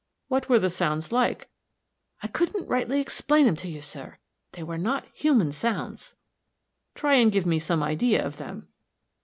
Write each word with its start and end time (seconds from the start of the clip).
"What 0.29 0.49
were 0.49 0.57
the 0.57 0.71
sounds 0.71 1.11
like?" 1.11 1.47
"I 2.23 2.27
couldn't 2.27 2.67
rightly 2.67 2.99
explain 2.99 3.47
'em 3.47 3.55
to 3.57 3.67
you, 3.69 3.81
sir. 3.83 4.17
They 4.53 4.63
were 4.63 4.79
not 4.79 5.05
human 5.13 5.51
sounds." 5.51 6.15
"Try 6.95 7.17
and 7.17 7.31
give 7.31 7.45
me 7.45 7.59
some 7.59 7.83
idea 7.83 8.25
of 8.25 8.37
them." 8.37 8.67